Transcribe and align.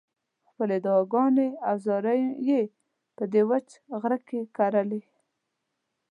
خپلې 0.49 0.77
دعاګانې 0.85 1.47
او 1.67 1.75
زارۍ 1.85 2.21
یې 2.49 2.61
په 3.15 3.23
دې 3.33 3.41
وچ 3.49 3.67
غره 4.01 4.17
کې 4.27 4.39
کرلې. 4.55 5.01